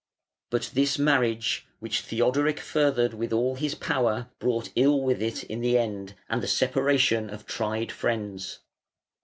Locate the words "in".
5.43-5.61